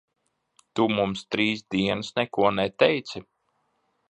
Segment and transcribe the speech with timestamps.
[0.79, 3.27] Tu mums trīs dienas neko neteici?